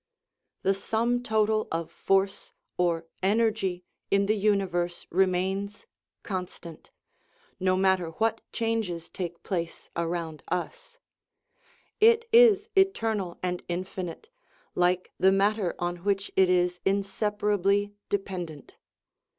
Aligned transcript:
The 0.63 0.73
sum 0.73 1.21
total 1.21 1.67
of 1.71 1.91
force 1.91 2.53
or 2.75 3.05
energy 3.21 3.83
in 4.09 4.25
the 4.25 4.35
universe 4.35 5.05
re 5.11 5.27
mains 5.27 5.85
constant, 6.23 6.89
no 7.59 7.77
matter 7.77 8.09
what 8.09 8.41
changes 8.51 9.09
take 9.11 9.43
place 9.43 9.91
around 9.95 10.41
us; 10.47 10.97
it 11.99 12.25
is 12.33 12.67
eternal 12.75 13.37
and 13.43 13.61
infinite, 13.67 14.29
like 14.73 15.11
the 15.19 15.31
matter 15.31 15.75
on 15.77 15.97
which 15.97 16.31
it 16.35 16.49
is 16.49 16.79
inseparably 16.83 17.93
dependent. 18.09 18.77